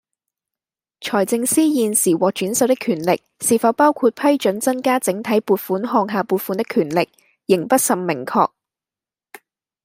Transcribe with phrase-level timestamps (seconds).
[1.01, 7.07] 財政司現時獲轉授的權力是否包括批准增加整體撥款項下撥款的權力，
[7.45, 8.49] 仍不甚明確